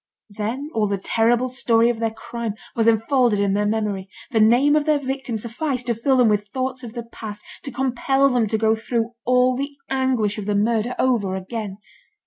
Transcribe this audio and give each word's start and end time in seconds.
Then 0.31 0.71
all 0.73 0.87
the 0.87 0.97
terrible 0.97 1.47
story 1.47 1.87
of 1.87 1.99
their 1.99 2.09
crime 2.09 2.55
was 2.75 2.87
unfolded 2.87 3.39
in 3.39 3.53
their 3.53 3.67
memory. 3.67 4.09
The 4.31 4.39
name 4.39 4.75
of 4.75 4.85
their 4.85 4.97
victim 4.97 5.37
sufficed 5.37 5.85
to 5.85 5.93
fill 5.93 6.17
them 6.17 6.27
with 6.27 6.47
thoughts 6.47 6.81
of 6.83 6.93
the 6.93 7.03
past, 7.03 7.45
to 7.61 7.71
compel 7.71 8.27
them 8.29 8.47
to 8.47 8.57
go 8.57 8.73
through 8.73 9.13
all 9.25 9.55
the 9.55 9.75
anguish 9.91 10.39
of 10.39 10.47
the 10.47 10.55
murder 10.55 10.95
over 10.97 11.35
again. 11.35 11.77